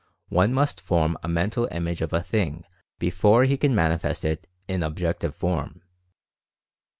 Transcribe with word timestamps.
One 0.29 0.51
must 0.51 0.81
form 0.81 1.15
a 1.21 1.27
mental 1.27 1.67
image 1.71 2.01
of 2.01 2.11
a 2.11 2.23
thing 2.23 2.63
before 2.97 3.43
he 3.43 3.55
can 3.55 3.75
manifest 3.75 4.25
it 4.25 4.47
in 4.67 4.81
objective 4.81 5.35
form. 5.35 5.83